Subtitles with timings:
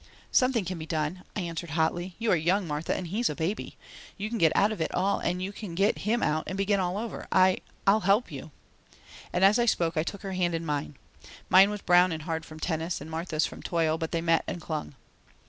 [0.31, 2.15] "Something can be done!" I answered hotly.
[2.17, 3.77] "You are young, Martha, and he's a baby.
[4.17, 6.79] You can get out of it all and you can get him out and begin
[6.79, 7.27] all over.
[7.31, 8.49] I I'll help you."
[9.31, 10.95] And as I spoke I took her hand in mine.
[11.49, 14.59] Mine was brown and hard from tennis and Martha's from toil, but they met and
[14.59, 14.95] clung.